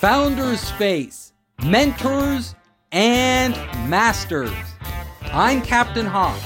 [0.00, 1.32] Founders Space,
[1.64, 2.54] Mentors
[2.92, 3.54] and
[3.88, 4.52] Masters.
[5.32, 6.38] I'm Captain Hoff,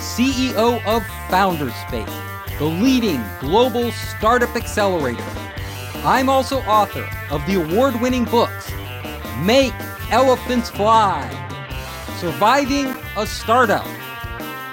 [0.00, 2.12] CEO of Founders Space,
[2.58, 5.22] the leading global startup accelerator.
[6.04, 8.72] I'm also author of the award winning books
[9.44, 9.72] Make
[10.10, 11.30] Elephants Fly,
[12.18, 13.86] Surviving a Startup,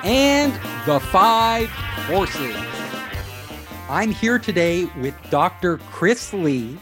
[0.04, 0.52] and
[0.88, 1.70] The Five
[2.08, 2.56] Forces.
[3.88, 5.78] I'm here today with Dr.
[5.92, 6.80] Chris Lee,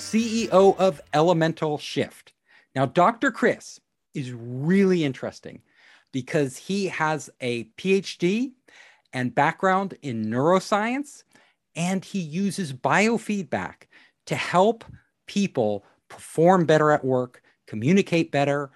[0.00, 2.32] CEO of Elemental Shift.
[2.74, 3.30] Now, Dr.
[3.30, 3.78] Chris
[4.14, 5.60] is really interesting
[6.10, 8.52] because he has a PhD
[9.12, 11.22] and background in neuroscience,
[11.76, 13.82] and he uses biofeedback
[14.26, 14.84] to help
[15.26, 18.70] people perform better at work, communicate better,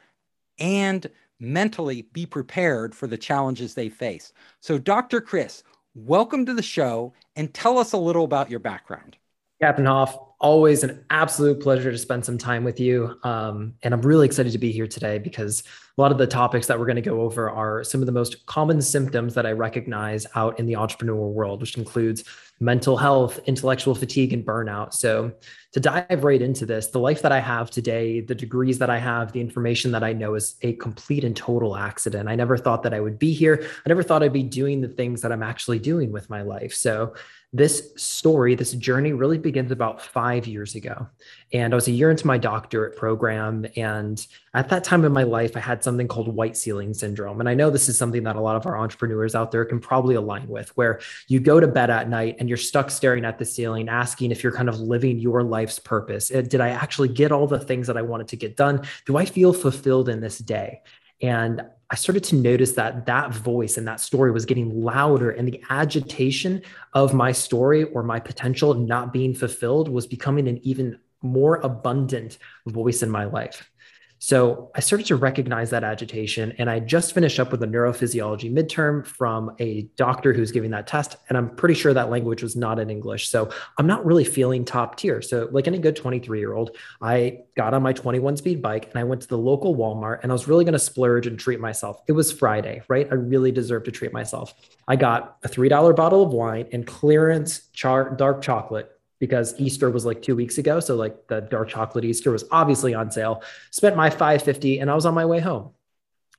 [0.58, 1.10] and
[1.40, 4.34] mentally be prepared for the challenges they face.
[4.60, 5.22] So, Dr.
[5.22, 9.16] Chris, welcome to the show and tell us a little about your background.
[9.60, 13.18] Captain Hoff, always an absolute pleasure to spend some time with you.
[13.22, 15.62] Um, and I'm really excited to be here today because
[15.96, 18.12] a lot of the topics that we're going to go over are some of the
[18.12, 22.24] most common symptoms that I recognize out in the entrepreneur world, which includes
[22.60, 24.92] mental health, intellectual fatigue, and burnout.
[24.92, 25.32] So,
[25.72, 28.98] to dive right into this, the life that I have today, the degrees that I
[28.98, 32.28] have, the information that I know is a complete and total accident.
[32.28, 33.60] I never thought that I would be here.
[33.62, 36.74] I never thought I'd be doing the things that I'm actually doing with my life.
[36.74, 37.14] So,
[37.54, 41.06] this story, this journey really begins about five years ago.
[41.52, 43.64] And I was a year into my doctorate program.
[43.76, 47.38] And at that time in my life, I had something called white ceiling syndrome.
[47.38, 49.78] And I know this is something that a lot of our entrepreneurs out there can
[49.78, 53.38] probably align with, where you go to bed at night and you're stuck staring at
[53.38, 56.32] the ceiling, asking if you're kind of living your life's purpose.
[56.34, 58.82] Uh, did I actually get all the things that I wanted to get done?
[59.06, 60.82] Do I feel fulfilled in this day?
[61.22, 61.62] And
[61.94, 65.62] I started to notice that that voice and that story was getting louder, and the
[65.70, 66.60] agitation
[66.92, 72.38] of my story or my potential not being fulfilled was becoming an even more abundant
[72.66, 73.70] voice in my life.
[74.18, 76.54] So I started to recognize that agitation.
[76.58, 80.86] And I just finished up with a neurophysiology midterm from a doctor who's giving that
[80.86, 81.16] test.
[81.28, 83.28] And I'm pretty sure that language was not in English.
[83.28, 85.20] So I'm not really feeling top tier.
[85.20, 88.98] So, like any good 23 year old, I got on my 21 speed bike and
[88.98, 91.60] I went to the local Walmart and I was really going to splurge and treat
[91.60, 92.00] myself.
[92.06, 93.06] It was Friday, right?
[93.10, 94.54] I really deserved to treat myself.
[94.88, 100.04] I got a $3 bottle of wine and clearance char- dark chocolate because Easter was
[100.04, 100.80] like two weeks ago.
[100.80, 103.42] So like the dark chocolate Easter was obviously on sale.
[103.70, 105.70] Spent my 550 and I was on my way home.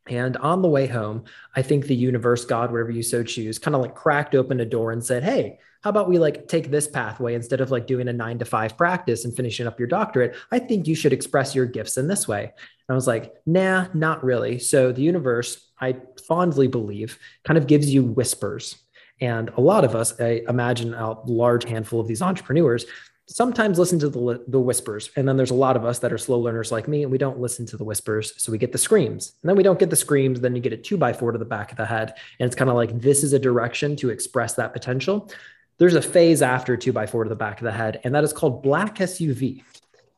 [0.07, 1.23] And on the way home,
[1.55, 4.65] I think the universe, God, whatever you so choose, kind of like cracked open a
[4.65, 8.07] door and said, Hey, how about we like take this pathway instead of like doing
[8.07, 10.35] a nine to five practice and finishing up your doctorate?
[10.51, 12.43] I think you should express your gifts in this way.
[12.43, 12.53] And
[12.89, 14.59] I was like, nah, not really.
[14.59, 15.97] So the universe, I
[16.27, 18.77] fondly believe, kind of gives you whispers
[19.21, 22.85] and a lot of us, I imagine a large handful of these entrepreneurs,
[23.27, 25.09] sometimes listen to the, the whispers.
[25.15, 27.17] And then there's a lot of us that are slow learners like me, and we
[27.17, 28.33] don't listen to the whispers.
[28.41, 29.33] So we get the screams.
[29.41, 30.41] And then we don't get the screams.
[30.41, 32.13] Then you get a two by four to the back of the head.
[32.39, 35.31] And it's kind of like this is a direction to express that potential.
[35.77, 38.23] There's a phase after two by four to the back of the head, and that
[38.23, 39.63] is called black SUV.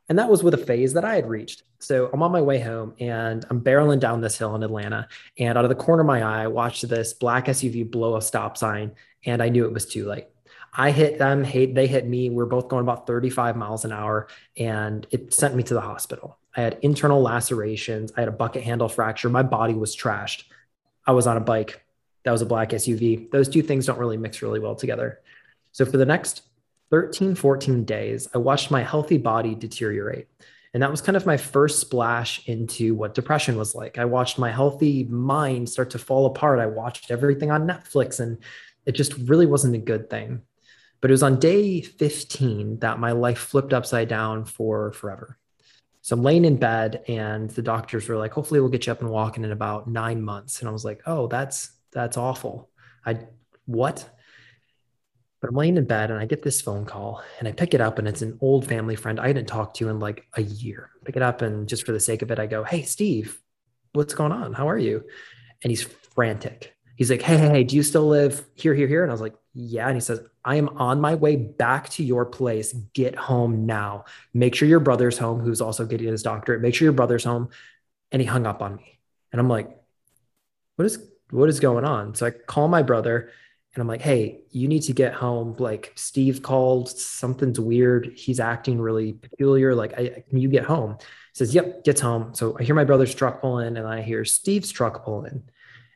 [0.09, 1.63] And that was with a phase that I had reached.
[1.79, 5.07] So I'm on my way home and I'm barreling down this hill in Atlanta.
[5.37, 8.21] And out of the corner of my eye, I watched this black SUV blow a
[8.21, 8.93] stop sign
[9.25, 10.27] and I knew it was too late.
[10.73, 12.29] I hit them, hate they hit me.
[12.29, 15.81] We are both going about 35 miles an hour and it sent me to the
[15.81, 16.37] hospital.
[16.55, 18.13] I had internal lacerations.
[18.15, 19.29] I had a bucket handle fracture.
[19.29, 20.43] My body was trashed.
[21.05, 21.83] I was on a bike.
[22.23, 23.29] That was a black SUV.
[23.31, 25.19] Those two things don't really mix really well together.
[25.71, 26.41] So for the next
[26.89, 30.27] 13, 14 days, I watched my healthy body deteriorate.
[30.73, 33.97] And that was kind of my first splash into what depression was like.
[33.97, 36.59] I watched my healthy mind start to fall apart.
[36.59, 38.37] I watched everything on Netflix, and
[38.85, 40.41] it just really wasn't a good thing.
[41.01, 45.37] But it was on day 15 that my life flipped upside down for forever.
[46.01, 49.01] So I'm laying in bed, and the doctors were like, hopefully, we'll get you up
[49.01, 50.59] and walking in about nine months.
[50.59, 52.69] And I was like, oh, that's that's awful.
[53.05, 53.19] I
[53.65, 54.07] what?
[55.39, 57.81] But I'm laying in bed and I get this phone call and I pick it
[57.81, 60.89] up and it's an old family friend I hadn't talked to in like a year.
[61.05, 63.39] Pick it up and just for the sake of it, I go, Hey, Steve,
[63.93, 64.53] what's going on?
[64.53, 65.03] How are you?
[65.63, 66.75] And he's frantic.
[66.95, 69.03] He's like, Hey, hey, hey, do you still live here, here, here?
[69.03, 69.87] And I was like, Yeah.
[69.87, 72.73] And he says, I am on my way back to your place.
[72.93, 74.05] Get home now.
[74.33, 76.61] Make sure your brother's home, who's also getting his doctorate.
[76.61, 77.49] Make sure your brother's home.
[78.11, 78.99] And he hung up on me.
[79.31, 79.69] And I'm like,
[80.77, 80.97] What is
[81.29, 82.15] what is going on?
[82.15, 83.29] So I call my brother
[83.77, 85.55] and I'm like, hey, you need to get home.
[85.59, 88.11] Like Steve called, something's weird.
[88.15, 89.75] He's acting really peculiar.
[89.75, 90.97] Like, I, can you get home?
[90.99, 92.33] He says, yep, gets home.
[92.33, 95.43] So I hear my brother's truck pull in and I hear Steve's truck pull in.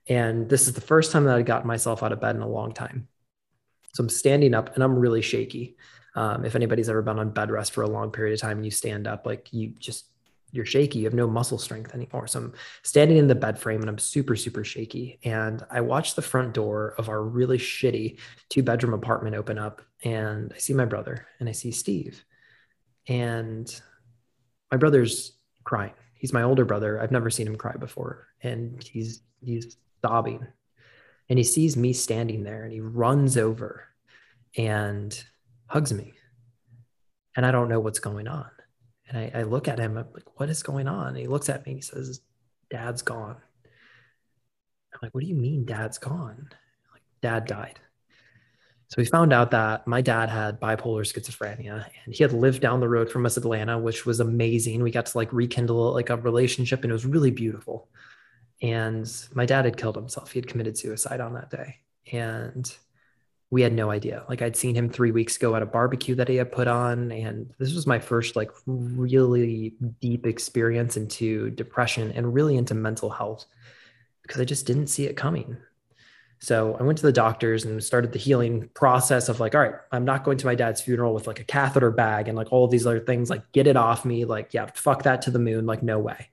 [0.07, 2.47] And this is the first time that I'd gotten myself out of bed in a
[2.47, 3.07] long time.
[3.95, 5.75] So I'm standing up and I'm really shaky.
[6.13, 8.65] Um, if anybody's ever been on bed rest for a long period of time and
[8.65, 10.05] you stand up, like you just
[10.51, 10.99] you're shaky.
[10.99, 12.27] You have no muscle strength anymore.
[12.27, 12.53] So I'm
[12.83, 15.19] standing in the bed frame and I'm super, super shaky.
[15.23, 18.19] And I watch the front door of our really shitty
[18.49, 19.81] two bedroom apartment open up.
[20.03, 22.23] And I see my brother and I see Steve.
[23.07, 23.73] And
[24.71, 25.33] my brother's
[25.63, 25.93] crying.
[26.13, 27.01] He's my older brother.
[27.01, 28.27] I've never seen him cry before.
[28.43, 30.45] And he's he's sobbing.
[31.29, 33.85] And he sees me standing there and he runs over
[34.57, 35.23] and
[35.67, 36.13] hugs me.
[37.35, 38.49] And I don't know what's going on.
[39.11, 41.09] And I, I look at him, I'm like, what is going on?
[41.09, 42.21] And he looks at me he says,
[42.69, 43.35] Dad's gone.
[44.93, 46.49] I'm like, what do you mean dad's gone?
[46.93, 47.79] Like, dad died.
[48.87, 52.81] So we found out that my dad had bipolar schizophrenia and he had lived down
[52.81, 54.83] the road from us, Atlanta, which was amazing.
[54.83, 57.87] We got to like rekindle like a relationship and it was really beautiful.
[58.61, 60.31] And my dad had killed himself.
[60.31, 61.77] He had committed suicide on that day.
[62.11, 62.73] And
[63.51, 64.23] we had no idea.
[64.29, 67.11] Like I'd seen him three weeks ago at a barbecue that he had put on.
[67.11, 73.09] And this was my first like really deep experience into depression and really into mental
[73.09, 73.45] health
[74.23, 75.57] because I just didn't see it coming.
[76.39, 79.75] So I went to the doctors and started the healing process of like, all right,
[79.91, 82.67] I'm not going to my dad's funeral with like a catheter bag and like all
[82.67, 84.23] these other things, like get it off me.
[84.23, 85.65] Like, yeah, fuck that to the moon.
[85.65, 86.29] Like, no way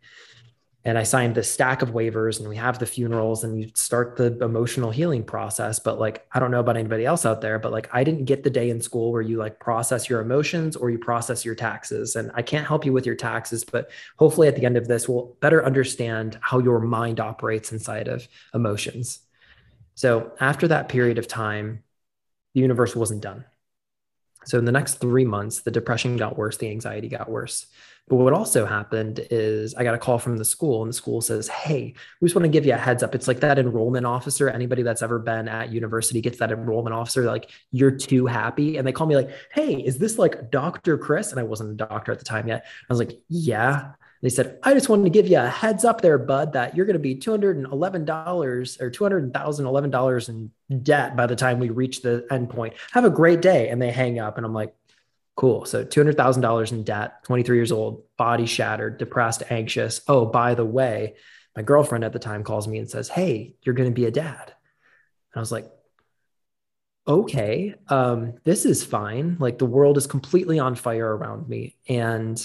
[0.84, 4.16] and I signed this stack of waivers and we have the funerals and you start
[4.16, 5.80] the emotional healing process.
[5.80, 8.44] But like, I don't know about anybody else out there, but like, I didn't get
[8.44, 12.14] the day in school where you like process your emotions or you process your taxes.
[12.14, 15.08] And I can't help you with your taxes, but hopefully at the end of this,
[15.08, 19.20] we'll better understand how your mind operates inside of emotions.
[19.96, 21.82] So after that period of time,
[22.54, 23.44] the universe wasn't done.
[24.48, 27.66] So in the next three months, the depression got worse, the anxiety got worse.
[28.08, 31.20] But what also happened is I got a call from the school, and the school
[31.20, 31.92] says, Hey,
[32.22, 33.14] we just want to give you a heads up.
[33.14, 34.48] It's like that enrollment officer.
[34.48, 38.78] Anybody that's ever been at university gets that enrollment officer, like, you're too happy.
[38.78, 40.96] And they call me, like, Hey, is this like Dr.
[40.96, 41.30] Chris?
[41.30, 42.64] And I wasn't a doctor at the time yet.
[42.64, 43.92] I was like, Yeah.
[44.22, 46.86] They said, I just wanted to give you a heads up there, bud, that you're
[46.86, 52.50] going to be $211 or $200,011 in debt by the time we reach the end
[52.50, 52.74] point.
[52.92, 53.68] Have a great day.
[53.68, 54.36] And they hang up.
[54.36, 54.74] And I'm like,
[55.36, 55.66] Cool.
[55.66, 60.00] So $200,000 in debt, 23 years old, body shattered, depressed, anxious.
[60.08, 61.14] Oh, by the way,
[61.54, 64.10] my girlfriend at the time calls me and says, Hey, you're going to be a
[64.10, 64.52] dad.
[65.32, 65.70] And I was like,
[67.08, 69.36] okay, um, this is fine.
[69.40, 71.76] Like the world is completely on fire around me.
[71.88, 72.36] And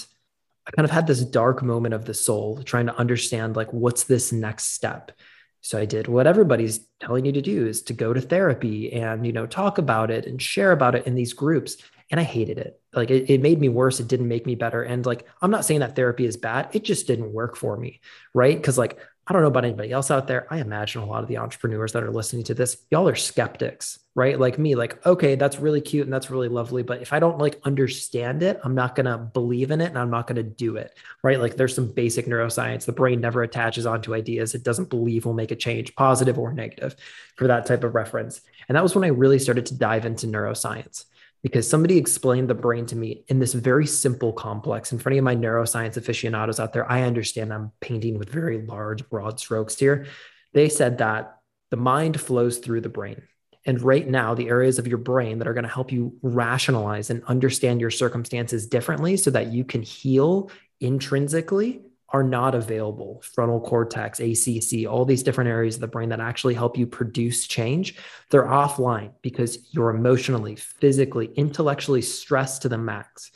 [0.66, 4.04] I kind of had this dark moment of the soul trying to understand like, what's
[4.04, 5.12] this next step?
[5.60, 9.26] So I did what everybody's telling you to do is to go to therapy and,
[9.26, 11.78] you know, talk about it and share about it in these groups
[12.10, 12.80] and I hated it.
[12.92, 13.98] Like it, it made me worse.
[13.98, 14.82] It didn't make me better.
[14.82, 16.68] And like, I'm not saying that therapy is bad.
[16.72, 18.00] It just didn't work for me.
[18.34, 18.62] Right.
[18.62, 20.46] Cause like, I don't know about anybody else out there.
[20.50, 23.98] I imagine a lot of the entrepreneurs that are listening to this, y'all are skeptics,
[24.14, 24.38] right?
[24.38, 26.82] Like me, like, okay, that's really cute and that's really lovely.
[26.82, 29.98] But if I don't like understand it, I'm not going to believe in it and
[29.98, 31.40] I'm not going to do it, right?
[31.40, 32.84] Like there's some basic neuroscience.
[32.84, 34.54] The brain never attaches onto ideas.
[34.54, 36.94] It doesn't believe will make a change, positive or negative,
[37.36, 38.42] for that type of reference.
[38.68, 41.06] And that was when I really started to dive into neuroscience
[41.44, 44.90] because somebody explained the brain to me in this very simple complex.
[44.90, 49.06] For any of my neuroscience aficionados out there, I understand I'm painting with very large,
[49.10, 50.06] broad strokes here.
[50.54, 51.36] They said that
[51.70, 53.22] the mind flows through the brain.
[53.66, 57.10] And right now, the areas of your brain that are going to help you rationalize
[57.10, 60.50] and understand your circumstances differently so that you can heal
[60.80, 61.82] intrinsically
[62.14, 63.20] are not available.
[63.34, 67.48] Frontal cortex acc all these different areas of the brain that actually help you produce
[67.48, 67.96] change
[68.30, 73.32] they're offline because you're emotionally physically intellectually stressed to the max.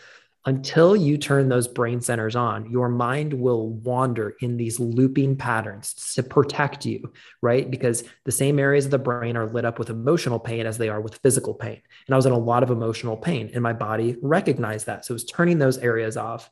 [0.46, 6.12] Until you turn those brain centers on your mind will wander in these looping patterns
[6.14, 7.12] to protect you
[7.42, 7.68] right?
[7.68, 10.88] Because the same areas of the brain are lit up with emotional pain as they
[10.88, 11.82] are with physical pain.
[12.06, 15.04] And i was in a lot of emotional pain and my body recognized that.
[15.04, 16.48] So it was turning those areas off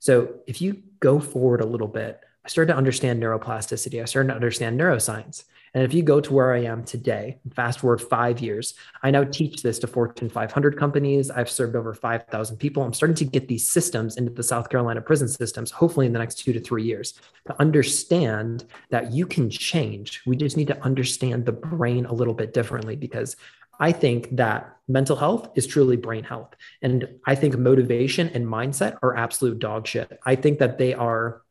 [0.00, 4.00] so if you go forward a little bit, I started to understand neuroplasticity.
[4.00, 5.44] I started to understand neuroscience.
[5.74, 9.24] And if you go to where I am today, fast forward five years, I now
[9.24, 11.30] teach this to Fortune 500 companies.
[11.30, 12.82] I've served over 5,000 people.
[12.82, 16.18] I'm starting to get these systems into the South Carolina prison systems, hopefully in the
[16.18, 20.22] next two to three years, to understand that you can change.
[20.26, 23.36] We just need to understand the brain a little bit differently because
[23.80, 26.54] I think that mental health is truly brain health.
[26.82, 30.20] And I think motivation and mindset are absolute dog shit.
[30.24, 31.42] I think that they are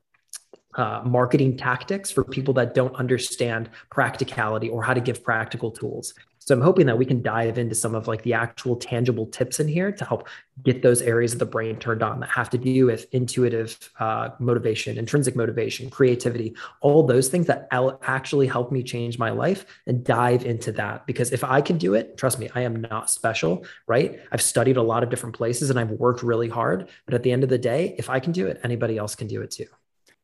[0.75, 6.13] uh, marketing tactics for people that don't understand practicality or how to give practical tools.
[6.49, 9.59] So I'm hoping that we can dive into some of like the actual tangible tips
[9.59, 10.27] in here to help
[10.63, 14.29] get those areas of the brain turned on that have to do with intuitive uh,
[14.39, 17.67] motivation, intrinsic motivation, creativity, all those things that
[18.01, 21.05] actually help me change my life and dive into that.
[21.05, 24.19] Because if I can do it, trust me, I am not special, right?
[24.31, 26.89] I've studied a lot of different places and I've worked really hard.
[27.05, 29.27] But at the end of the day, if I can do it, anybody else can
[29.27, 29.67] do it too.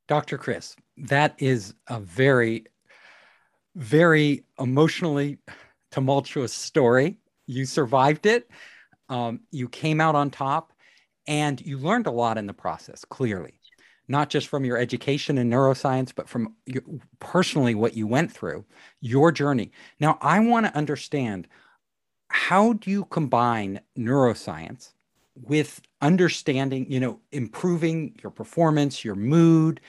[0.07, 0.39] Dr.
[0.39, 2.65] Chris, that is a very,
[3.75, 5.37] very emotionally
[5.95, 7.15] tumultuous story.
[7.47, 8.49] You survived it.
[9.07, 10.73] Um, you came out on top
[11.25, 13.61] and you learned a lot in the process, clearly,
[14.09, 16.83] not just from your education in neuroscience, but from your,
[17.21, 18.65] personally what you went through,
[18.99, 19.71] your journey.
[20.01, 21.47] Now, I want to understand
[22.27, 24.91] how do you combine neuroscience
[25.35, 29.81] with understanding, you know, improving your performance, your mood,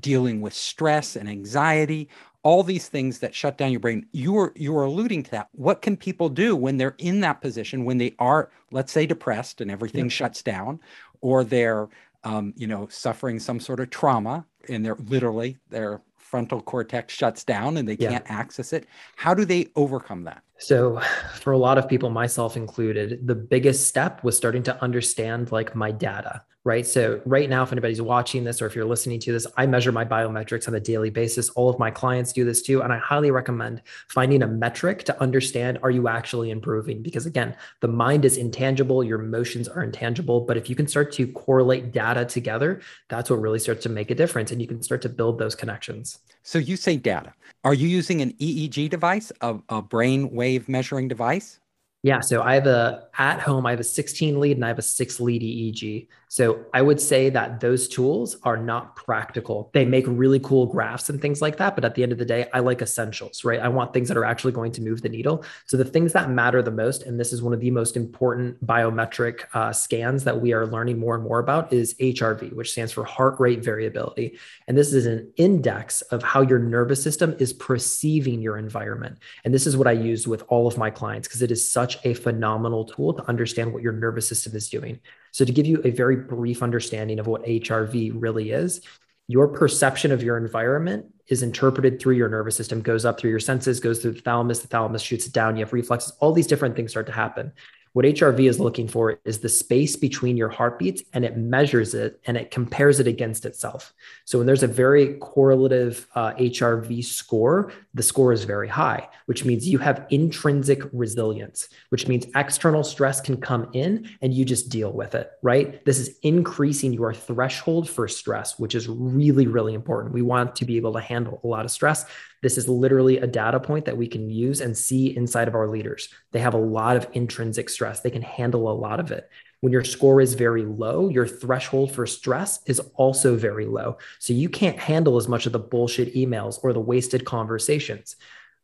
[0.00, 2.08] dealing with stress and anxiety,
[2.42, 4.06] all these things that shut down your brain.
[4.12, 7.40] You are you are alluding to that what can people do when they're in that
[7.40, 10.12] position when they are let's say depressed and everything yep.
[10.12, 10.78] shuts down
[11.20, 11.88] or they're
[12.22, 17.44] um, you know suffering some sort of trauma and they're literally their frontal cortex shuts
[17.44, 18.86] down and they can't access it.
[19.14, 20.42] How do they overcome that?
[20.58, 21.00] So
[21.40, 25.74] for a lot of people myself included the biggest step was starting to understand like
[25.74, 26.84] my data right?
[26.84, 29.92] So, right now, if anybody's watching this or if you're listening to this, I measure
[29.92, 31.48] my biometrics on a daily basis.
[31.50, 32.82] All of my clients do this too.
[32.82, 37.02] And I highly recommend finding a metric to understand are you actually improving?
[37.02, 40.40] Because again, the mind is intangible, your emotions are intangible.
[40.40, 44.10] But if you can start to correlate data together, that's what really starts to make
[44.10, 44.50] a difference.
[44.50, 46.18] And you can start to build those connections.
[46.42, 47.32] So, you say data.
[47.62, 51.60] Are you using an EEG device, a, a brain wave measuring device?
[52.06, 54.78] Yeah, so I have a at home, I have a 16 lead and I have
[54.78, 56.06] a six lead EEG.
[56.28, 59.70] So I would say that those tools are not practical.
[59.72, 61.74] They make really cool graphs and things like that.
[61.76, 63.60] But at the end of the day, I like essentials, right?
[63.60, 65.44] I want things that are actually going to move the needle.
[65.66, 68.64] So the things that matter the most, and this is one of the most important
[68.66, 72.92] biometric uh, scans that we are learning more and more about, is HRV, which stands
[72.92, 74.38] for heart rate variability.
[74.66, 79.18] And this is an index of how your nervous system is perceiving your environment.
[79.44, 82.04] And this is what I use with all of my clients because it is such
[82.04, 85.00] a phenomenal tool to understand what your nervous system is doing.
[85.36, 88.80] So, to give you a very brief understanding of what HRV really is,
[89.28, 93.38] your perception of your environment is interpreted through your nervous system, goes up through your
[93.38, 96.46] senses, goes through the thalamus, the thalamus shoots it down, you have reflexes, all these
[96.46, 97.52] different things start to happen.
[97.96, 102.20] What HRV is looking for is the space between your heartbeats and it measures it
[102.26, 103.94] and it compares it against itself.
[104.26, 109.46] So when there's a very correlative uh, HRV score, the score is very high, which
[109.46, 114.68] means you have intrinsic resilience, which means external stress can come in and you just
[114.68, 115.82] deal with it, right?
[115.86, 120.12] This is increasing your threshold for stress, which is really, really important.
[120.12, 122.04] We want to be able to handle a lot of stress.
[122.42, 125.68] This is literally a data point that we can use and see inside of our
[125.68, 126.08] leaders.
[126.32, 129.28] They have a lot of intrinsic stress, they can handle a lot of it.
[129.60, 133.98] When your score is very low, your threshold for stress is also very low.
[134.18, 138.16] So you can't handle as much of the bullshit emails or the wasted conversations.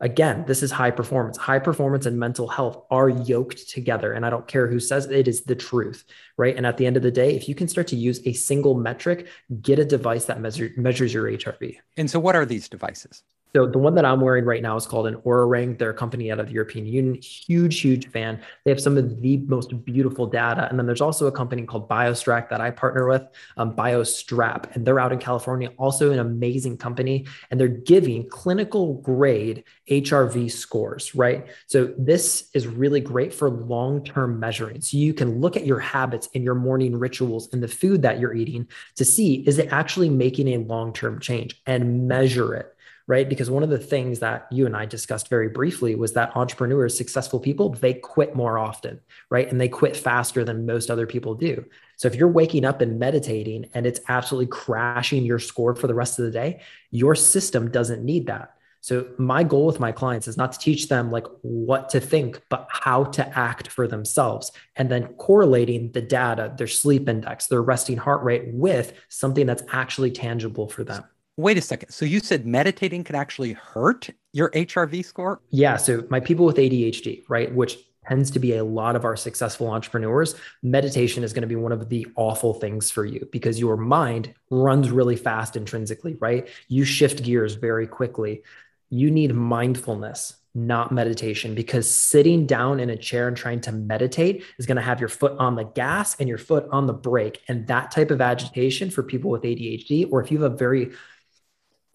[0.02, 1.37] Again, this is high performance.
[1.38, 4.12] High performance and mental health are yoked together.
[4.12, 6.05] And I don't care who says it, it is the truth,
[6.37, 6.57] right?
[6.57, 8.75] And at the end of the day, if you can start to use a single
[8.75, 9.29] metric,
[9.61, 11.76] get a device that measure, measures your HRV.
[11.97, 13.23] And so, what are these devices?
[13.54, 15.76] So the one that I'm wearing right now is called an Oura Ring.
[15.76, 17.21] They're a company out of the European Union.
[17.21, 18.40] Huge, huge fan.
[18.64, 20.66] They have some of the most beautiful data.
[20.71, 23.26] And then there's also a company called BioStrack that I partner with,
[23.59, 25.71] um, BioStrap, and they're out in California.
[25.76, 31.14] Also an amazing company, and they're giving clinical grade HRV scores.
[31.14, 31.47] Right.
[31.66, 34.80] So this is really great for long-term measuring.
[34.80, 38.18] So you can look at your habits and your morning rituals and the food that
[38.18, 38.66] you're eating
[38.97, 42.75] to see is it actually making a long-term change and measure it
[43.06, 43.28] right?
[43.28, 46.97] Because one of the things that you and I discussed very briefly was that entrepreneurs,
[46.97, 49.50] successful people, they quit more often, right?
[49.50, 51.64] And they quit faster than most other people do.
[51.97, 55.94] So if you're waking up and meditating and it's absolutely crashing your score for the
[55.94, 58.54] rest of the day, your system doesn't need that.
[58.82, 62.42] So my goal with my clients is not to teach them like what to think,
[62.49, 67.62] but how to act for themselves and then correlating the data, their sleep index, their
[67.62, 71.04] resting heart rate with something that's actually tangible for them.
[71.37, 71.91] Wait a second.
[71.91, 75.41] So you said meditating could actually hurt your HRV score?
[75.51, 75.77] Yeah.
[75.77, 79.71] So my people with ADHD, right, which tends to be a lot of our successful
[79.71, 83.77] entrepreneurs, meditation is going to be one of the awful things for you because your
[83.77, 86.49] mind runs really fast intrinsically, right?
[86.69, 88.43] You shift gears very quickly.
[88.91, 94.45] You need mindfulness, not meditation, because sitting down in a chair and trying to meditate
[94.59, 97.41] is going to have your foot on the gas and your foot on the brake.
[97.49, 100.91] And that type of agitation for people with ADHD, or if you have a very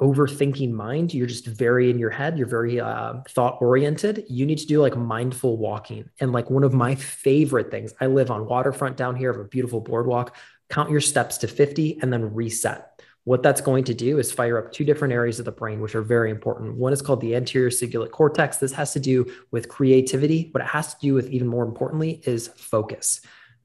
[0.01, 1.13] overthinking mind.
[1.13, 2.37] You're just very in your head.
[2.37, 4.25] You're very uh, thought oriented.
[4.27, 6.09] You need to do like mindful walking.
[6.19, 9.45] And like one of my favorite things, I live on waterfront down here of a
[9.45, 10.35] beautiful boardwalk.
[10.69, 13.01] Count your steps to 50 and then reset.
[13.23, 15.95] What that's going to do is fire up two different areas of the brain, which
[15.95, 16.77] are very important.
[16.77, 18.57] One is called the anterior cingulate cortex.
[18.57, 20.49] This has to do with creativity.
[20.53, 23.19] What it has to do with, even more importantly, is focus.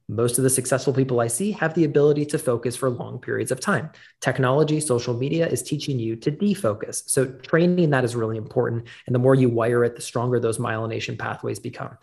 [0.09, 3.51] Most of the successful people I see have the ability to focus for long periods
[3.51, 3.91] of time.
[4.21, 7.09] Technology, social media is teaching you to defocus.
[7.09, 8.87] So, training that is really important.
[9.07, 11.97] And the more you wire it, the stronger those myelination pathways become.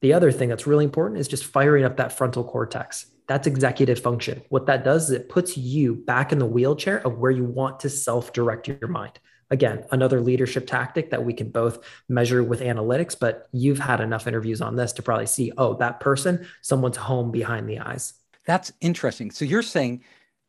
[0.00, 3.06] The other thing that's really important is just firing up that frontal cortex.
[3.26, 4.42] That's executive function.
[4.50, 7.80] What that does is it puts you back in the wheelchair of where you want
[7.80, 9.18] to self direct your mind
[9.54, 14.26] again, another leadership tactic that we can both measure with analytics, but you've had enough
[14.26, 18.14] interviews on this to probably see, oh, that person, someone's home behind the eyes.
[18.46, 19.30] That's interesting.
[19.30, 20.02] So you're saying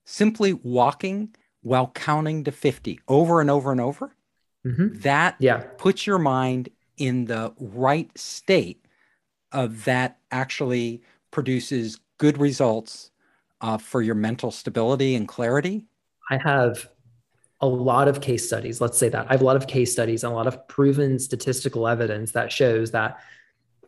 [0.05, 4.12] simply walking while counting to 50 over and over and over,
[4.65, 5.00] mm-hmm.
[5.01, 5.63] that yeah.
[5.77, 8.83] puts your mind in the right state
[9.51, 13.12] of that actually produces good results
[13.62, 15.85] uh, for your mental stability and clarity?
[16.31, 16.89] I have
[17.65, 18.79] a lot of case studies.
[18.79, 21.19] Let's say that I have a lot of case studies and a lot of proven
[21.19, 23.19] statistical evidence that shows that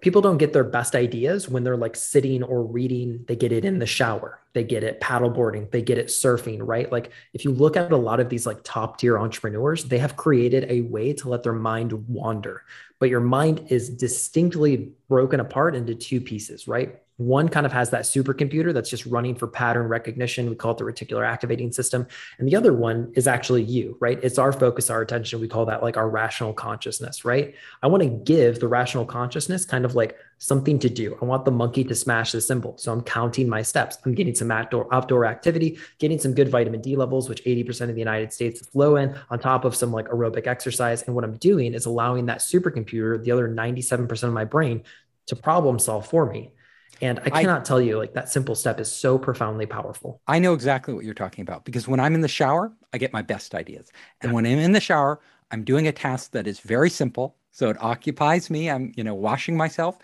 [0.02, 3.24] people don't get their best ideas when they're like sitting or reading.
[3.28, 6.92] They get it in the shower, they get it paddleboarding, they get it surfing, right?
[6.92, 10.16] Like if you look at a lot of these like top tier entrepreneurs, they have
[10.16, 12.64] created a way to let their mind wander.
[13.00, 17.02] But your mind is distinctly broken apart into two pieces, right?
[17.18, 20.50] One kind of has that supercomputer that's just running for pattern recognition.
[20.50, 22.06] We call it the reticular activating system.
[22.38, 24.20] And the other one is actually you, right?
[24.22, 25.42] It's our focus, our attention.
[25.42, 27.56] We call that like our rational consciousness, right?
[27.82, 31.18] I want to give the rational consciousness kind of like something to do.
[31.20, 32.78] I want the monkey to smash the cymbal.
[32.78, 33.98] So I'm counting my steps.
[34.06, 37.96] I'm getting some outdoor, outdoor activity, getting some good vitamin D levels, which 80% of
[37.96, 41.02] the United States is low in, on top of some like aerobic exercise.
[41.04, 44.84] And what I'm doing is allowing that supercomputer, the other 97% of my brain,
[45.28, 46.54] to problem solve for me.
[47.02, 50.22] And I cannot I, tell you, like that simple step is so profoundly powerful.
[50.28, 53.14] I know exactly what you're talking about because when I'm in the shower, I get
[53.14, 53.92] my best ideas.
[54.22, 55.20] And when I'm in the shower,
[55.52, 57.38] I'm doing a task that is very simple.
[57.52, 58.70] So it occupies me.
[58.70, 59.98] I'm, you know, washing myself.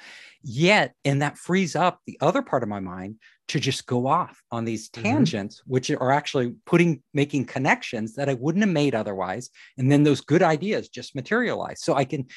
[0.44, 3.16] Yet, and that frees up the other part of my mind
[3.48, 5.04] to just go off on these mm-hmm.
[5.04, 5.72] tangents, mm-hmm.
[5.72, 9.50] which are actually putting, making connections that I wouldn't have made otherwise.
[9.78, 11.82] And then those good ideas just materialize.
[11.82, 12.28] So I can,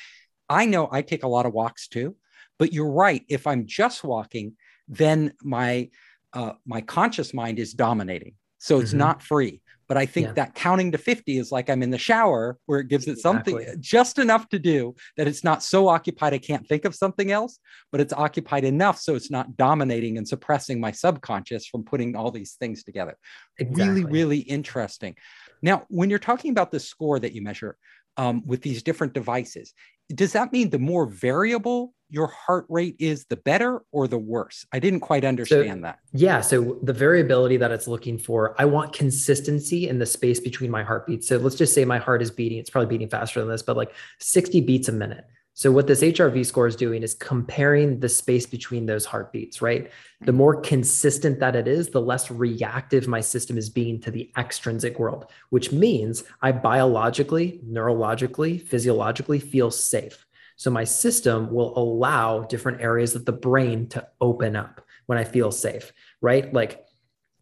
[0.48, 2.16] I know I take a lot of walks too.
[2.58, 3.24] But you're right.
[3.28, 4.56] If I'm just walking,
[4.88, 5.90] then my
[6.32, 8.34] uh, my conscious mind is dominating.
[8.58, 8.98] So it's mm-hmm.
[8.98, 9.62] not free.
[9.88, 10.32] But I think yeah.
[10.34, 13.56] that counting to 50 is like I'm in the shower where it gives it something
[13.56, 13.80] exactly.
[13.80, 17.58] just enough to do that it's not so occupied I can't think of something else,
[17.92, 22.32] but it's occupied enough so it's not dominating and suppressing my subconscious from putting all
[22.32, 23.16] these things together.
[23.58, 23.86] Exactly.
[23.86, 25.14] Really, really interesting.
[25.62, 27.76] Now, when you're talking about the score that you measure
[28.16, 29.74] um, with these different devices,
[30.14, 34.64] does that mean the more variable your heart rate is, the better or the worse?
[34.72, 35.98] I didn't quite understand so, that.
[36.12, 36.40] Yeah.
[36.40, 40.84] So the variability that it's looking for, I want consistency in the space between my
[40.84, 41.28] heartbeats.
[41.28, 43.76] So let's just say my heart is beating, it's probably beating faster than this, but
[43.76, 45.24] like 60 beats a minute.
[45.56, 49.90] So what this HRV score is doing is comparing the space between those heartbeats, right?
[50.20, 54.30] The more consistent that it is, the less reactive my system is being to the
[54.36, 60.26] extrinsic world, which means I biologically, neurologically, physiologically feel safe.
[60.56, 65.24] So my system will allow different areas of the brain to open up when I
[65.24, 65.90] feel safe,
[66.20, 66.52] right?
[66.52, 66.85] Like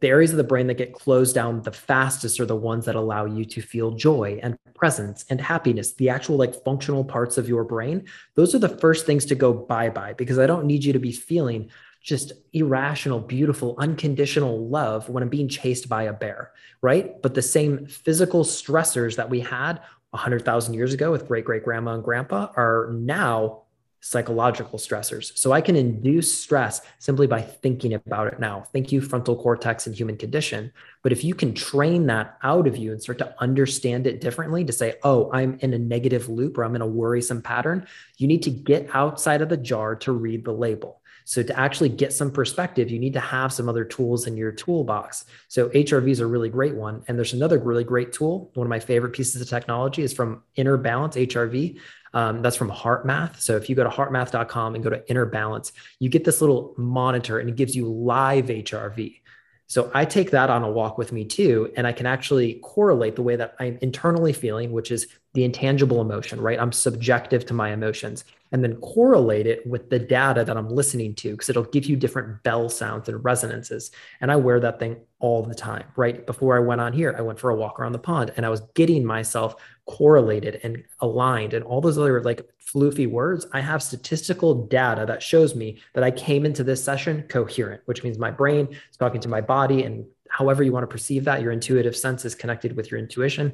[0.05, 2.95] the areas of the brain that get closed down the fastest are the ones that
[2.95, 7.49] allow you to feel joy and presence and happiness, the actual like functional parts of
[7.49, 8.05] your brain.
[8.35, 10.99] Those are the first things to go bye bye because I don't need you to
[10.99, 11.71] be feeling
[12.03, 17.23] just irrational, beautiful, unconditional love when I'm being chased by a bear, right?
[17.23, 21.95] But the same physical stressors that we had 100,000 years ago with great great grandma
[21.95, 23.63] and grandpa are now
[24.05, 25.37] psychological stressors.
[25.39, 28.65] So I can induce stress simply by thinking about it now.
[28.71, 30.71] Thank you, frontal cortex and human condition.
[31.03, 34.63] But if you can train that out of you and start to understand it differently
[34.67, 37.87] to say, oh, I'm in a negative loop or I'm in a worrisome pattern,
[38.19, 41.01] you need to get outside of the jar to read the label.
[41.25, 44.53] So to actually get some perspective, you need to have some other tools in your
[44.53, 45.25] toolbox.
[45.49, 47.03] So HRV is a really great one.
[47.09, 48.51] And there's another really great tool.
[48.53, 51.79] One of my favorite pieces of technology is from Inner Balance HRV.
[52.15, 53.41] Um, that's from HeartMath.
[53.41, 56.73] So if you go to heartmath.com and go to Inner Balance, you get this little
[56.79, 59.21] monitor and it gives you live HRV.
[59.67, 63.17] So I take that on a walk with me too, and I can actually correlate
[63.17, 66.61] the way that I'm internally feeling, which is the intangible emotion, right?
[66.61, 71.13] I'm subjective to my emotions and then correlate it with the data that I'm listening
[71.17, 73.91] to because it'll give you different bell sounds and resonances.
[74.21, 76.25] And I wear that thing all the time, right?
[76.25, 78.49] Before I went on here, I went for a walk around the pond and I
[78.49, 83.45] was getting myself correlated and aligned and all those other like floofy words.
[83.53, 88.05] I have statistical data that shows me that I came into this session coherent, which
[88.05, 91.43] means my brain is talking to my body and however you want to perceive that,
[91.43, 93.53] your intuitive sense is connected with your intuition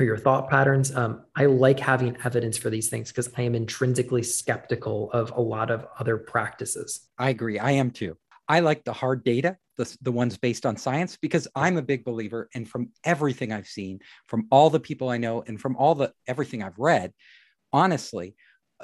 [0.00, 0.96] or your thought patterns.
[0.96, 5.40] Um, I like having evidence for these things because I am intrinsically skeptical of a
[5.40, 7.08] lot of other practices.
[7.18, 7.58] I agree.
[7.58, 8.16] I am too.
[8.48, 12.04] I like the hard data, the, the ones based on science, because I'm a big
[12.04, 12.48] believer.
[12.54, 16.12] And from everything I've seen, from all the people I know, and from all the
[16.26, 17.12] everything I've read,
[17.72, 18.34] honestly,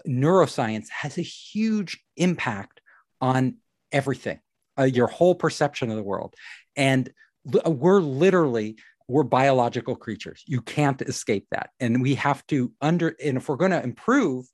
[0.06, 2.82] neuroscience has a huge impact
[3.20, 3.56] on
[3.90, 4.38] everything,
[4.78, 6.34] uh, your whole perception of the world.
[6.76, 7.10] And
[7.44, 8.76] we're literally
[9.08, 10.42] we're biological creatures.
[10.46, 11.70] You can't escape that.
[11.80, 14.46] And we have to under, and if we're going to improve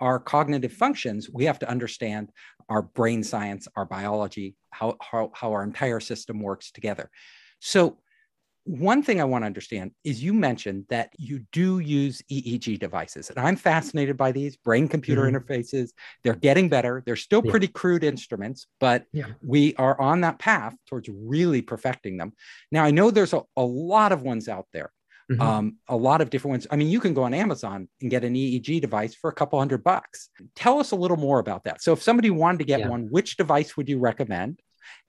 [0.00, 2.30] our cognitive functions, we have to understand
[2.68, 7.10] our brain science, our biology, how, how, how our entire system works together.
[7.60, 7.98] So
[8.64, 13.30] one thing I want to understand is you mentioned that you do use EEG devices,
[13.30, 15.36] and I'm fascinated by these brain computer mm-hmm.
[15.36, 15.90] interfaces.
[16.22, 17.02] They're getting better.
[17.04, 17.50] They're still yeah.
[17.50, 19.26] pretty crude instruments, but yeah.
[19.42, 22.32] we are on that path towards really perfecting them.
[22.70, 24.92] Now, I know there's a, a lot of ones out there,
[25.30, 25.40] mm-hmm.
[25.40, 26.66] um, a lot of different ones.
[26.70, 29.58] I mean, you can go on Amazon and get an EEG device for a couple
[29.58, 30.28] hundred bucks.
[30.54, 31.82] Tell us a little more about that.
[31.82, 32.88] So, if somebody wanted to get yeah.
[32.88, 34.60] one, which device would you recommend?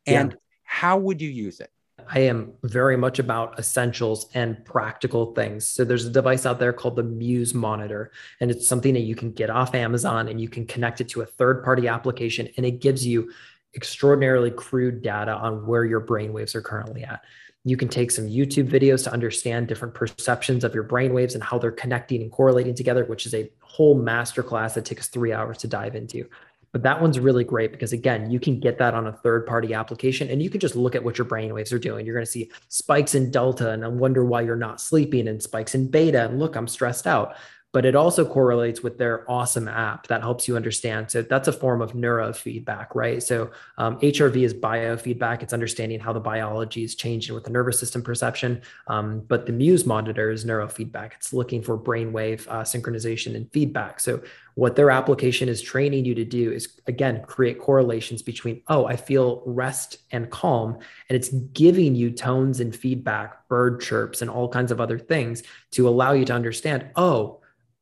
[0.07, 1.69] And how would you use it?
[2.13, 5.65] I am very much about essentials and practical things.
[5.65, 9.15] So there's a device out there called the Muse Monitor, and it's something that you
[9.15, 12.65] can get off Amazon and you can connect it to a third party application, and
[12.65, 13.31] it gives you
[13.75, 17.21] extraordinarily crude data on where your brain waves are currently at.
[17.63, 21.43] You can take some YouTube videos to understand different perceptions of your brain waves and
[21.43, 25.59] how they're connecting and correlating together, which is a whole masterclass that takes three hours
[25.59, 26.27] to dive into.
[26.71, 29.73] But that one's really great because again, you can get that on a third party
[29.73, 32.05] application and you can just look at what your brain waves are doing.
[32.05, 35.43] You're going to see spikes in delta and I wonder why you're not sleeping and
[35.43, 37.35] spikes in beta and look, I'm stressed out
[37.73, 41.09] but it also correlates with their awesome app that helps you understand.
[41.09, 43.23] So that's a form of neurofeedback, right?
[43.23, 45.41] So um, HRV is biofeedback.
[45.41, 48.61] It's understanding how the biology is changing with the nervous system perception.
[48.87, 51.13] Um, but the Muse monitor is neurofeedback.
[51.13, 54.01] It's looking for brainwave uh, synchronization and feedback.
[54.01, 54.21] So
[54.55, 58.95] what their application is training you to do is again create correlations between oh i
[58.95, 64.49] feel rest and calm and it's giving you tones and feedback bird chirps and all
[64.49, 67.40] kinds of other things to allow you to understand oh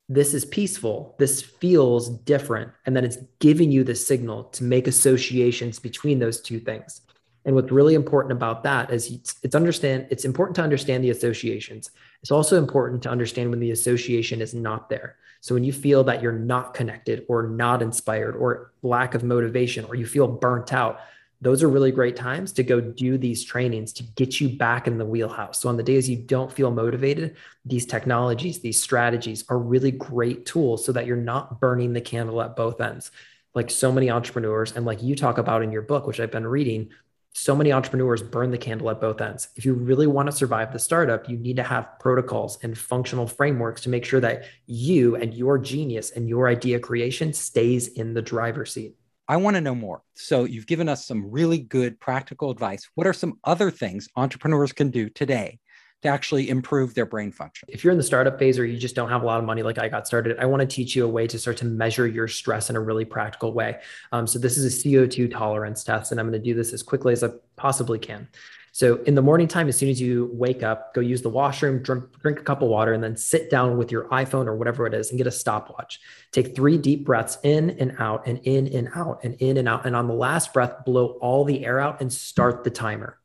[0.09, 1.15] this is peaceful.
[1.19, 2.71] This feels different.
[2.85, 7.01] And then it's giving you the signal to make associations between those two things.
[7.45, 11.11] And what's really important about that is it's, it's understand it's important to understand the
[11.11, 11.91] associations.
[12.21, 15.15] It's also important to understand when the association is not there.
[15.41, 19.85] So when you feel that you're not connected or not inspired or lack of motivation
[19.85, 20.99] or you feel burnt out,
[21.41, 24.97] those are really great times to go do these trainings to get you back in
[24.97, 25.61] the wheelhouse.
[25.61, 30.45] So on the days you don't feel motivated, these technologies, these strategies are really great
[30.45, 33.11] tools so that you're not burning the candle at both ends.
[33.55, 36.45] Like so many entrepreneurs, and like you talk about in your book, which I've been
[36.45, 36.89] reading,
[37.33, 39.49] so many entrepreneurs burn the candle at both ends.
[39.55, 43.27] If you really want to survive the startup, you need to have protocols and functional
[43.27, 48.13] frameworks to make sure that you and your genius and your idea creation stays in
[48.13, 48.98] the driver's seat.
[49.29, 50.01] I want to know more.
[50.15, 52.89] So, you've given us some really good practical advice.
[52.95, 55.59] What are some other things entrepreneurs can do today
[56.01, 57.69] to actually improve their brain function?
[57.71, 59.61] If you're in the startup phase or you just don't have a lot of money,
[59.61, 62.07] like I got started, I want to teach you a way to start to measure
[62.07, 63.77] your stress in a really practical way.
[64.11, 66.81] Um, so, this is a CO2 tolerance test, and I'm going to do this as
[66.81, 68.27] quickly as I possibly can.
[68.71, 71.81] So in the morning time, as soon as you wake up, go use the washroom,
[71.81, 74.85] drink, drink a cup of water, and then sit down with your iPhone or whatever
[74.85, 75.99] it is and get a stopwatch.
[76.31, 79.85] Take three deep breaths in and out, and in and out, and in and out.
[79.85, 83.17] And on the last breath, blow all the air out and start the timer.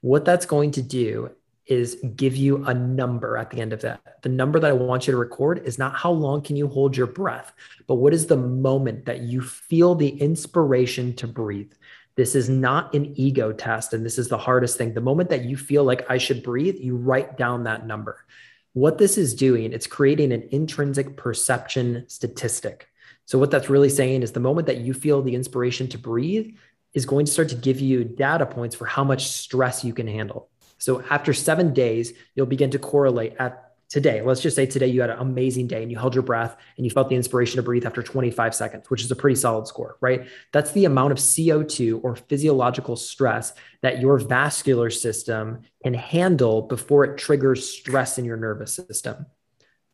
[0.00, 1.30] What that's going to do
[1.68, 4.00] is give you a number at the end of that.
[4.22, 6.96] The number that I want you to record is not how long can you hold
[6.96, 7.52] your breath,
[7.86, 11.72] but what is the moment that you feel the inspiration to breathe.
[12.18, 13.94] This is not an ego test.
[13.94, 14.92] And this is the hardest thing.
[14.92, 18.26] The moment that you feel like I should breathe, you write down that number.
[18.72, 22.88] What this is doing, it's creating an intrinsic perception statistic.
[23.26, 26.56] So, what that's really saying is the moment that you feel the inspiration to breathe
[26.92, 30.08] is going to start to give you data points for how much stress you can
[30.08, 30.50] handle.
[30.78, 35.00] So, after seven days, you'll begin to correlate at today, let's just say today you
[35.00, 37.62] had an amazing day and you held your breath and you felt the inspiration to
[37.62, 40.26] breathe after 25 seconds, which is a pretty solid score, right?
[40.52, 47.04] That's the amount of CO2 or physiological stress that your vascular system can handle before
[47.04, 49.26] it triggers stress in your nervous system.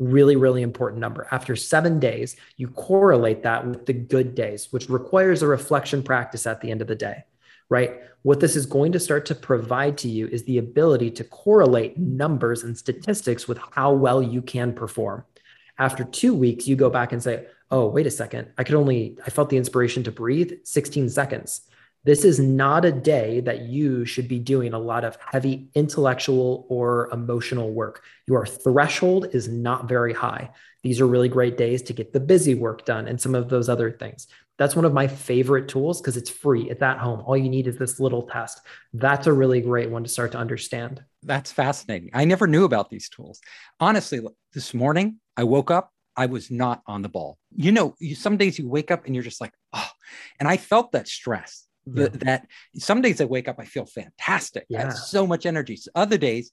[0.00, 1.28] Really, really important number.
[1.30, 6.48] After seven days, you correlate that with the good days, which requires a reflection practice
[6.48, 7.22] at the end of the day,
[7.70, 8.00] right?
[8.22, 11.98] What this is going to start to provide to you is the ability to correlate
[11.98, 15.24] numbers and statistics with how well you can perform.
[15.78, 19.18] After two weeks, you go back and say, oh, wait a second, I could only,
[19.26, 21.62] I felt the inspiration to breathe 16 seconds.
[22.04, 26.66] This is not a day that you should be doing a lot of heavy intellectual
[26.68, 28.04] or emotional work.
[28.26, 30.50] Your threshold is not very high.
[30.82, 33.70] These are really great days to get the busy work done and some of those
[33.70, 34.28] other things.
[34.56, 36.70] That's one of my favorite tools because it's free.
[36.70, 37.22] It's at home.
[37.26, 38.60] All you need is this little test.
[38.92, 41.02] That's a really great one to start to understand.
[41.22, 42.10] That's fascinating.
[42.14, 43.40] I never knew about these tools.
[43.80, 44.20] Honestly,
[44.52, 47.38] this morning I woke up, I was not on the ball.
[47.56, 49.90] You know, you, some days you wake up and you're just like, oh,
[50.38, 51.66] and I felt that stress.
[51.86, 52.08] Yeah.
[52.12, 54.64] that some days I wake up, I feel fantastic.
[54.68, 54.78] Yeah.
[54.78, 55.76] I have so much energy.
[55.76, 56.50] So other days,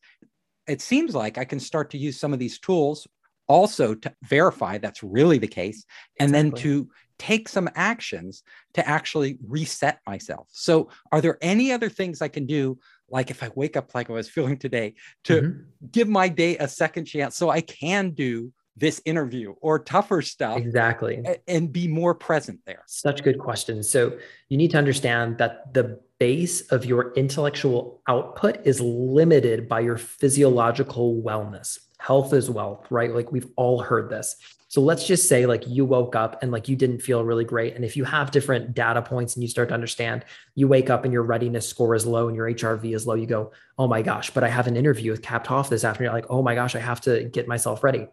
[0.68, 3.08] it seems like I can start to use some of these tools
[3.52, 5.86] also to verify that's really the case
[6.20, 10.48] and then to take some actions to actually reset myself.
[10.52, 12.80] So, are there any other things I can do?
[13.10, 15.88] Like if I wake up like I was feeling today, to mm-hmm.
[15.92, 20.58] give my day a second chance so I can do this interview or tougher stuff
[20.58, 25.74] exactly and be more present there such good questions so you need to understand that
[25.74, 32.86] the base of your intellectual output is limited by your physiological wellness health is wealth
[32.90, 34.36] right like we've all heard this
[34.68, 37.76] so let's just say like you woke up and like you didn't feel really great
[37.76, 41.04] and if you have different data points and you start to understand you wake up
[41.04, 44.02] and your readiness score is low and your hrv is low you go oh my
[44.02, 46.76] gosh but i have an interview with Cap Hoff this afternoon like oh my gosh
[46.76, 48.08] i have to get myself ready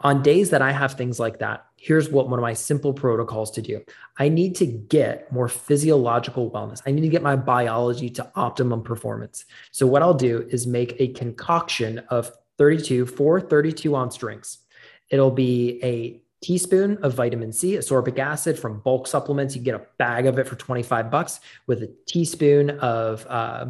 [0.00, 3.50] on days that I have things like that, here's what one of my simple protocols
[3.52, 3.80] to do.
[4.18, 6.82] I need to get more physiological wellness.
[6.86, 9.46] I need to get my biology to optimum performance.
[9.70, 14.58] So, what I'll do is make a concoction of 32, four 32 ounce drinks.
[15.10, 19.56] It'll be a teaspoon of vitamin C, ascorbic acid from bulk supplements.
[19.56, 23.66] You get a bag of it for 25 bucks with a teaspoon of uh,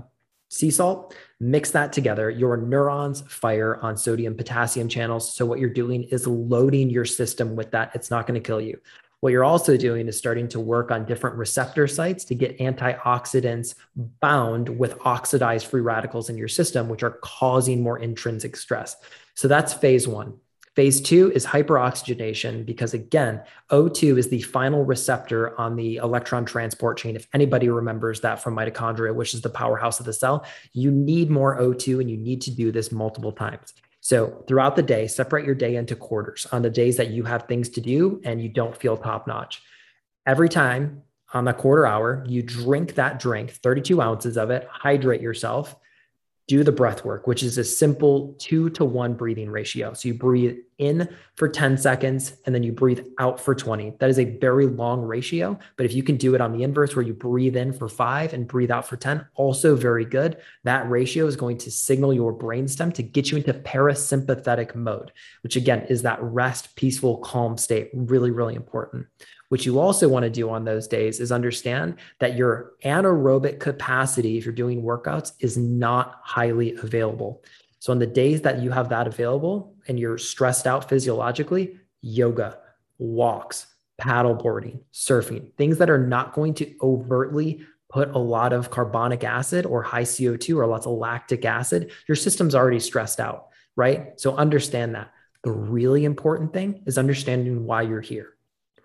[0.49, 2.31] sea salt, mix that together.
[2.31, 5.35] Your neurons fire on sodium potassium channels.
[5.35, 7.93] So, what you're doing is loading your system with that.
[7.95, 8.81] It's not going to kill you.
[9.21, 13.75] What you're also doing is starting to work on different receptor sites to get antioxidants
[14.21, 18.97] bound with oxidized free radicals in your system, which are causing more intrinsic stress.
[19.35, 20.35] So, that's phase one.
[20.77, 26.99] Phase two is hyperoxygenation because, again, O2 is the final receptor on the electron transport
[26.99, 27.17] chain.
[27.17, 31.31] If anybody remembers that from mitochondria, which is the powerhouse of the cell, you need
[31.31, 33.73] more O2 and you need to do this multiple times.
[34.07, 37.49] So, throughout the day, separate your day into quarters on the days that you have
[37.49, 39.61] things to do and you don't feel top notch.
[40.25, 41.03] Every time
[41.35, 45.75] on the quarter hour, you drink that drink, 32 ounces of it, hydrate yourself
[46.49, 49.93] do the breath work, which is a simple two to one breathing ratio.
[49.95, 53.95] So you breathe in for 10 seconds and then you breathe out for 20.
[53.99, 55.59] That is a very long ratio.
[55.77, 58.33] But if you can do it on the inverse where you breathe in for five
[58.33, 60.37] and breathe out for 10, also very good.
[60.65, 65.57] That ratio is going to signal your brainstem to get you into parasympathetic mode, which
[65.57, 67.91] again is that rest, peaceful, calm state.
[67.93, 69.07] Really, really important.
[69.49, 74.39] What you also want to do on those days is understand that your anaerobic capacity,
[74.39, 77.45] if you're doing workouts, is not highly available.
[77.79, 82.59] So, on the days that you have that available and you're stressed out physiologically, yoga,
[82.99, 83.67] walks,
[84.01, 89.65] paddleboarding, surfing, things that are not going to overtly put a lot of carbonic acid
[89.65, 94.19] or high CO2 or lots of lactic acid, your system's already stressed out, right?
[94.19, 95.13] So, understand that.
[95.45, 98.36] The really important thing is understanding why you're here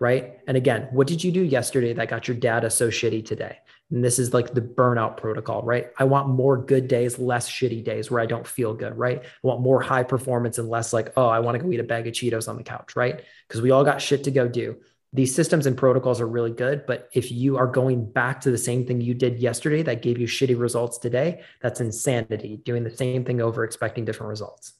[0.02, 0.40] right?
[0.48, 3.58] And again, what did you do yesterday that got your data so shitty today?
[3.92, 5.90] And this is like the burnout protocol, right?
[5.96, 9.22] I want more good days, less shitty days where I don't feel good, right?
[9.22, 11.84] I want more high performance and less like, oh, I want to go eat a
[11.84, 13.22] bag of Cheetos on the couch, right?
[13.46, 14.76] Because we all got shit to go do.
[15.12, 18.58] These systems and protocols are really good, but if you are going back to the
[18.58, 22.56] same thing you did yesterday that gave you shitty results today, that's insanity.
[22.64, 24.72] Doing the same thing over, expecting different results.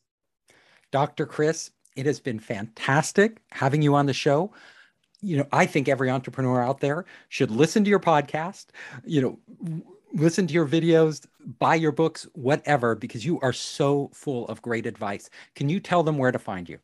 [0.91, 1.27] Dr.
[1.27, 4.53] Chris, it has been fantastic having you on the show
[5.23, 8.67] you know, I think every entrepreneur out there should listen to your podcast,
[9.05, 9.83] you know,
[10.13, 11.27] listen to your videos,
[11.59, 15.31] buy your books, whatever, because you are so full of great advice.
[15.55, 16.79] Can you tell them where to find you?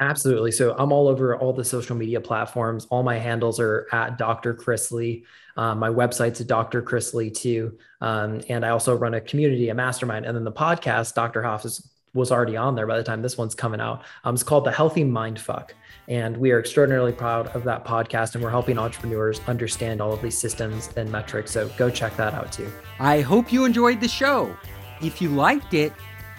[0.00, 0.50] Absolutely.
[0.50, 2.86] So I'm all over all the social media platforms.
[2.86, 4.52] All my handles are at Dr.
[4.52, 5.24] Chris Lee.
[5.56, 6.82] Um, my website's Dr.
[6.82, 7.78] Chris Lee too.
[8.00, 10.26] Um, and I also run a community, a mastermind.
[10.26, 11.42] And then the podcast, Dr.
[11.42, 14.02] Hoff is, was already on there by the time this one's coming out.
[14.24, 15.74] Um, it's called The Healthy Mind Fuck.
[16.08, 20.20] And we are extraordinarily proud of that podcast, and we're helping entrepreneurs understand all of
[20.20, 21.52] these systems and metrics.
[21.52, 22.70] So go check that out too.
[22.98, 24.54] I hope you enjoyed the show.
[25.00, 25.92] If you liked it,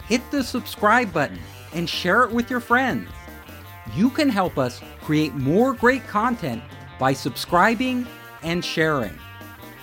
[0.08, 1.40] hit the subscribe button
[1.74, 3.10] and share it with your friends.
[3.96, 6.64] you can help us create more great content
[7.00, 8.08] by subscribing
[8.42, 9.18] and sharing.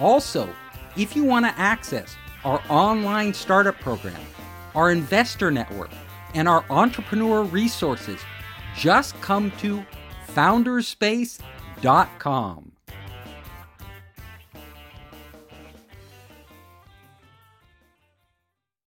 [0.00, 0.48] Also,
[0.96, 4.20] if you want to access our online startup program,
[4.74, 5.90] our investor network,
[6.34, 8.20] and our entrepreneur resources,
[8.76, 9.84] just come to
[10.28, 12.69] founderspace.com.